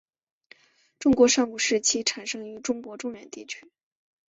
[0.97, 3.69] 中国上古时期产生于中国中原地区。